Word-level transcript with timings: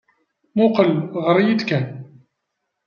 Mmuqqel, 0.53 0.89
ɣer-iyi-d 1.25 1.61
kan. 1.69 1.85